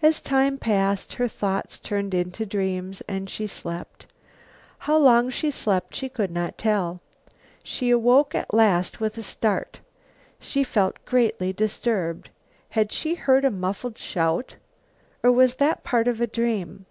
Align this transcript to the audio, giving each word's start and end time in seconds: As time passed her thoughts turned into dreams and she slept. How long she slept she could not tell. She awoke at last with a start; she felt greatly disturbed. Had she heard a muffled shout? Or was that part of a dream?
As 0.00 0.20
time 0.20 0.56
passed 0.56 1.14
her 1.14 1.26
thoughts 1.26 1.80
turned 1.80 2.14
into 2.14 2.46
dreams 2.46 3.00
and 3.08 3.28
she 3.28 3.48
slept. 3.48 4.06
How 4.78 4.96
long 4.96 5.30
she 5.30 5.50
slept 5.50 5.96
she 5.96 6.08
could 6.08 6.30
not 6.30 6.56
tell. 6.56 7.00
She 7.64 7.90
awoke 7.90 8.36
at 8.36 8.54
last 8.54 9.00
with 9.00 9.18
a 9.18 9.22
start; 9.24 9.80
she 10.38 10.62
felt 10.62 11.04
greatly 11.04 11.52
disturbed. 11.52 12.30
Had 12.70 12.92
she 12.92 13.16
heard 13.16 13.44
a 13.44 13.50
muffled 13.50 13.98
shout? 13.98 14.54
Or 15.24 15.32
was 15.32 15.56
that 15.56 15.82
part 15.82 16.06
of 16.06 16.20
a 16.20 16.28
dream? 16.28 16.86